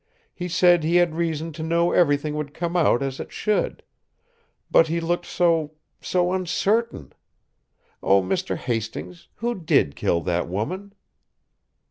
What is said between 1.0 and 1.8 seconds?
reason to